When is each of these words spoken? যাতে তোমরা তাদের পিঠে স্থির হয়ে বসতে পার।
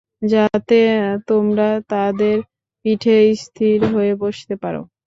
যাতে 0.31 0.79
তোমরা 1.27 1.63
তাদের 1.91 2.37
পিঠে 2.85 3.15
স্থির 3.43 3.77
হয়ে 3.93 4.13
বসতে 4.23 4.53
পার। 4.61 4.75